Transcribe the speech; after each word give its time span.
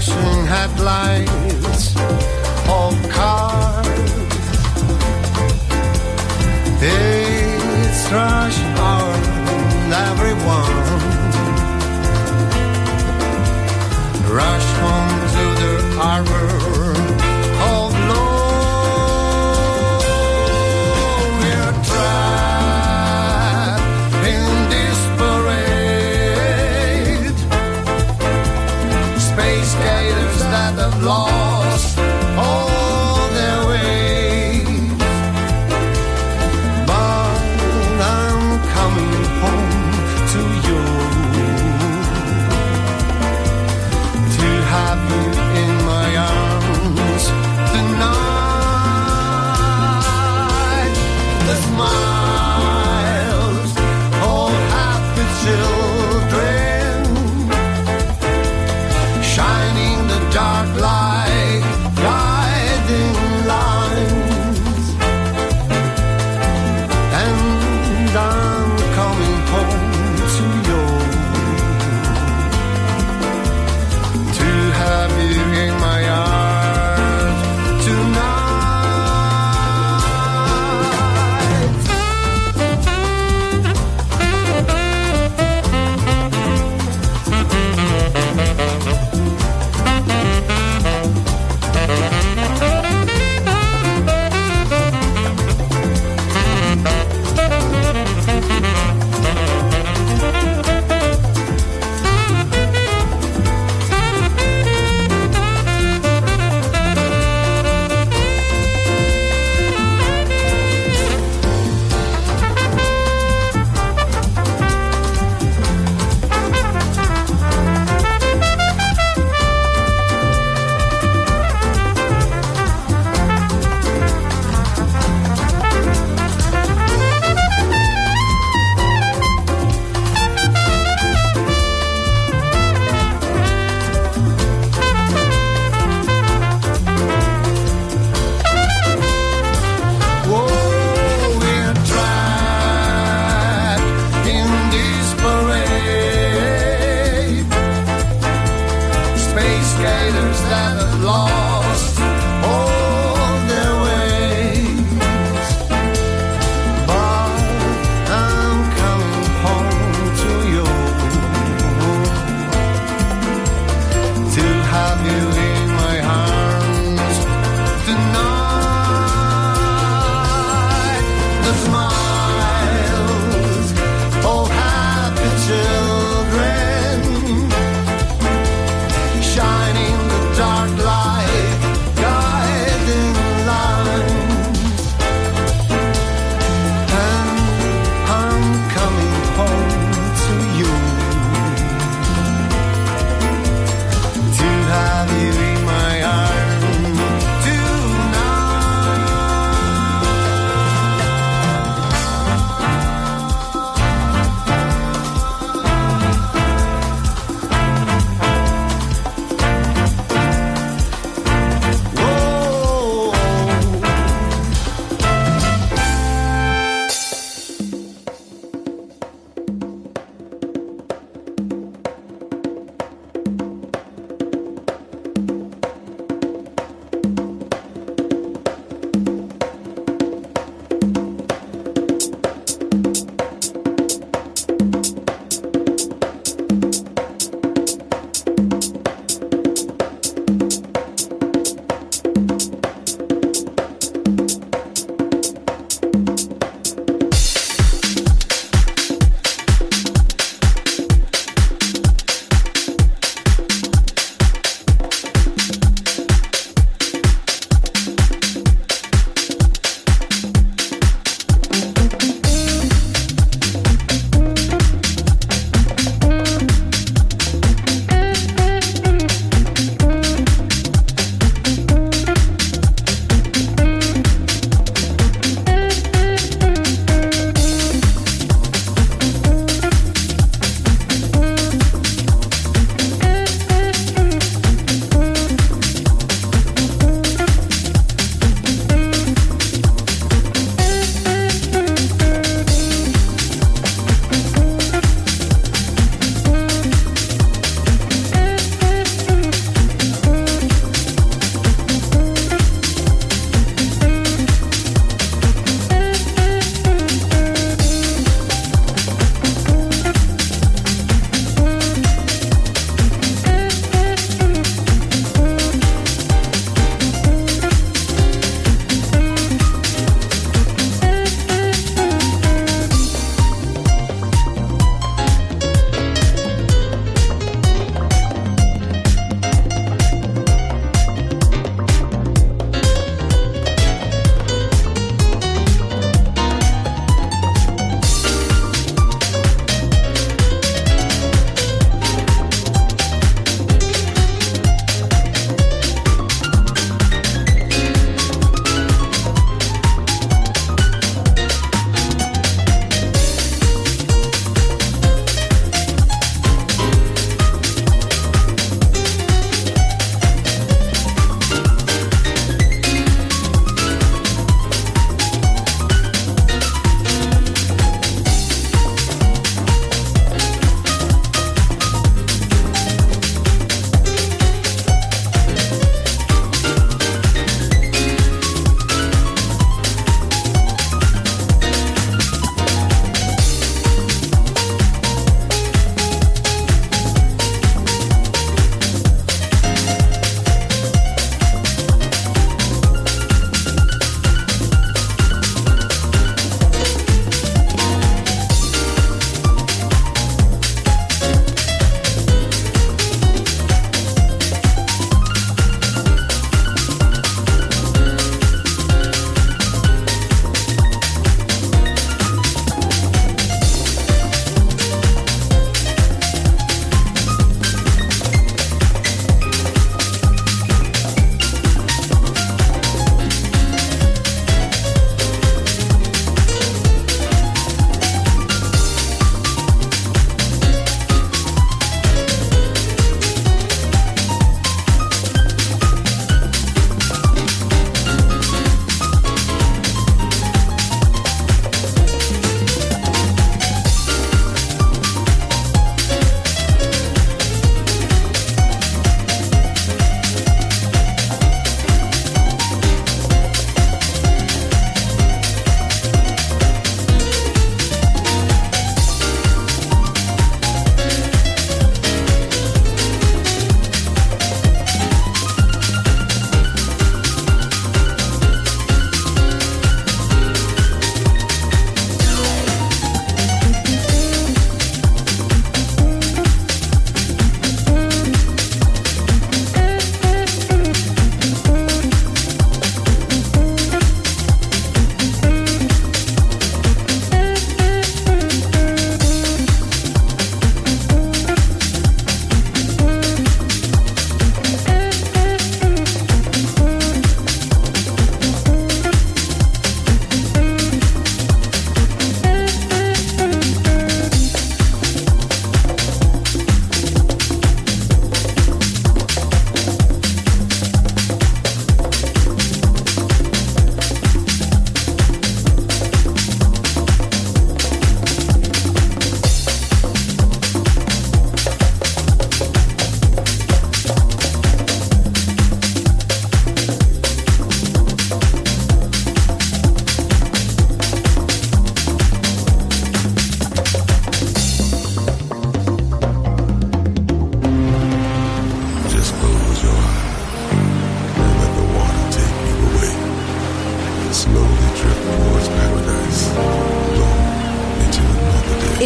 flashing 0.00 0.46
headlights 0.46 1.94
of 2.68 3.10
cars. 3.10 3.49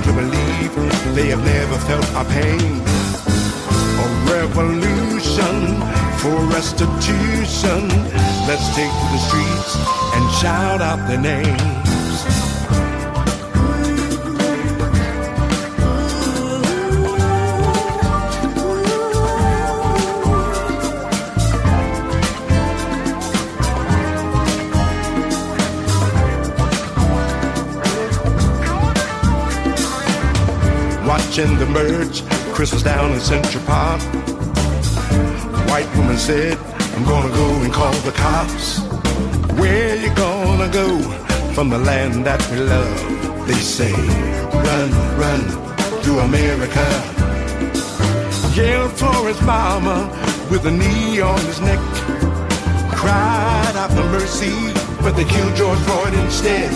Hard 0.00 0.04
to 0.04 0.12
believe 0.12 1.14
they 1.14 1.28
have 1.28 1.44
never 1.44 1.78
felt 1.86 2.14
our 2.14 2.24
pain. 2.26 2.80
A 3.98 4.08
revolution 4.32 5.76
for 6.20 6.36
restitution. 6.54 7.88
Let's 8.46 8.74
take 8.74 8.90
to 8.90 9.06
the 9.12 9.18
streets 9.18 9.76
and 10.14 10.32
shout 10.32 10.80
out 10.80 11.08
their 11.08 11.20
names. 11.20 11.99
Watching 31.40 31.58
the 31.58 31.66
merge. 31.66 32.22
Chris 32.54 32.72
was 32.72 32.82
down 32.82 33.12
in 33.12 33.20
Central 33.20 33.64
Park. 33.64 34.00
White 35.70 35.88
woman 35.96 36.16
said, 36.16 36.58
I'm 36.94 37.04
gonna 37.04 37.32
go 37.32 37.48
and 37.62 37.72
call 37.72 37.92
the 38.04 38.12
cops. 38.12 38.80
Where 39.58 39.96
you 39.96 40.14
gonna 40.14 40.70
go 40.72 40.98
from 41.54 41.70
the 41.70 41.78
land 41.78 42.26
that 42.26 42.40
we 42.50 42.58
love? 42.58 43.46
They 43.46 43.54
say, 43.54 43.92
run, 44.52 44.90
run 45.18 45.42
to 46.04 46.18
America. 46.28 46.86
Yelled 48.54 48.92
for 48.92 49.28
his 49.28 49.40
mama 49.42 49.98
with 50.50 50.66
a 50.66 50.70
knee 50.70 51.20
on 51.20 51.40
his 51.46 51.60
neck. 51.60 51.80
Cried 52.92 53.76
out 53.76 53.90
for 53.90 54.04
mercy, 54.18 54.72
but 55.02 55.12
they 55.12 55.24
killed 55.24 55.56
George 55.56 55.78
Floyd 55.80 56.14
instead. 56.14 56.70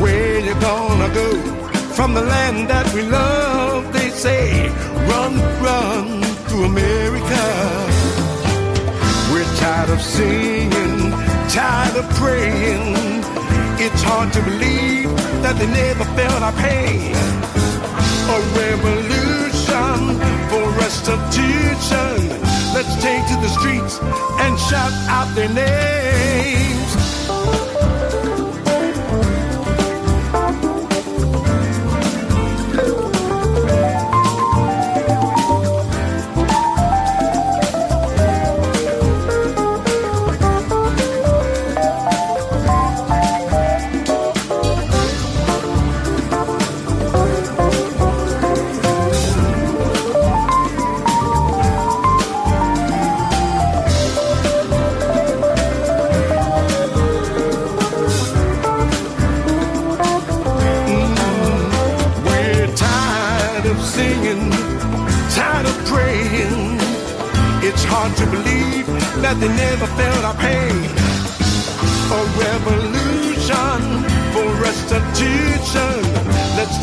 Where 0.00 0.38
you 0.38 0.54
gonna 0.60 1.12
go? 1.12 1.60
from 2.00 2.14
the 2.14 2.22
land 2.22 2.70
that 2.70 2.86
we 2.94 3.02
love. 3.02 3.59
Say, 4.20 4.68
run, 5.08 5.34
run 5.64 6.20
to 6.50 6.64
America. 6.64 7.44
We're 9.32 9.48
tired 9.56 9.88
of 9.88 10.02
singing, 10.02 11.10
tired 11.48 11.96
of 11.96 12.06
praying. 12.20 13.24
It's 13.80 14.02
hard 14.02 14.30
to 14.34 14.42
believe 14.42 15.08
that 15.40 15.56
they 15.56 15.68
never 15.68 16.04
felt 16.12 16.42
our 16.42 16.52
pain. 16.60 17.16
A 18.36 18.38
revolution 18.60 20.20
for 20.50 20.68
restitution. 20.76 22.28
Let's 22.76 22.92
take 23.00 23.24
to 23.32 23.36
the 23.40 23.48
streets 23.48 24.00
and 24.44 24.60
shout 24.68 24.92
out 25.08 25.34
their 25.34 25.48
names. 25.48 27.29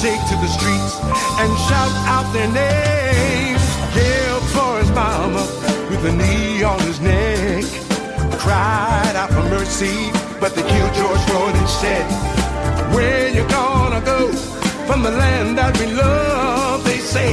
Take 0.07 0.25
to 0.31 0.37
the 0.45 0.51
streets 0.57 0.95
and 1.41 1.49
shout 1.67 1.93
out 2.13 2.27
their 2.31 2.49
names. 2.63 3.63
Yeah, 3.99 4.39
for 4.53 4.71
his 4.81 4.91
mama 5.01 5.43
with 5.89 6.11
a 6.11 6.13
knee 6.19 6.63
on 6.63 6.79
his 6.89 6.99
neck. 7.01 7.65
Cried 8.43 9.15
out 9.21 9.31
for 9.35 9.45
mercy, 9.57 9.97
but 10.41 10.51
they 10.55 10.65
killed 10.73 10.93
George 10.99 11.23
Floyd 11.27 11.55
instead. 11.63 12.05
Where 12.95 13.27
you 13.37 13.43
gonna 13.59 14.01
go 14.13 14.19
from 14.87 14.99
the 15.07 15.13
land 15.23 15.57
that 15.57 15.73
we 15.79 15.87
love? 16.05 16.85
They 16.89 16.99
say, 17.15 17.31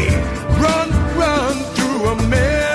run, 0.64 0.88
run 1.22 1.54
through 1.74 2.02
America. 2.18 2.73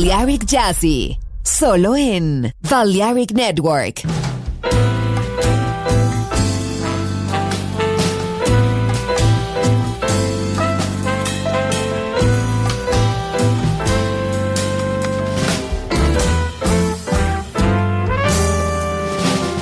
Balearic 0.00 0.46
Jazzy, 0.46 1.18
solo 1.42 1.94
en 1.94 2.54
Balearic 2.70 3.32
Network. 3.32 4.00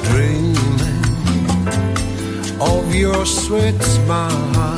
dreaming 0.05 0.55
of 2.61 2.95
your 2.95 3.27
sweet 3.27 3.83
smile, 3.83 4.77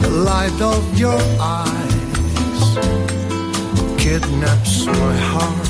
the 0.00 0.08
light 0.08 0.58
of 0.62 0.98
your 0.98 1.20
eyes 1.38 1.79
kidnaps 4.10 4.86
my 4.86 5.16
heart. 5.16 5.69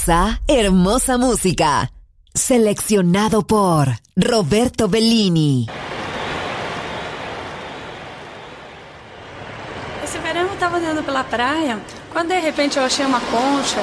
Hermosa, 0.00 0.38
hermosa 0.48 1.18
música. 1.18 1.90
Seleccionado 2.34 3.42
por 3.42 3.86
Roberto 4.16 4.88
Bellini. 4.88 5.68
Esse 10.02 10.18
verão 10.18 10.42
eu 10.42 10.56
tava 10.56 10.78
andando 10.78 11.04
pela 11.04 11.24
praia, 11.24 11.78
quando 12.12 12.28
de 12.28 12.40
repente 12.40 12.78
eu 12.78 12.84
achei 12.84 13.04
uma 13.04 13.20
concha 13.20 13.80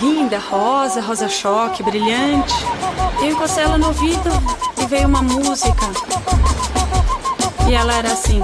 linda, 0.00 0.38
rosa, 0.38 1.00
rosa 1.00 1.28
choque, 1.28 1.82
brilhante. 1.82 2.54
Eu 3.20 3.30
encostei 3.30 3.64
ela 3.64 3.76
no 3.76 3.88
ouvido 3.88 4.30
e 4.80 4.86
veio 4.86 5.08
uma 5.08 5.22
música. 5.22 5.86
E 7.68 7.74
ela 7.74 7.94
era 7.94 8.12
assim. 8.12 8.40